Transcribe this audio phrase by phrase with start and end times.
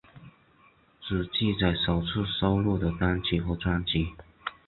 [0.99, 4.07] 只记载首次收录的单曲和专辑。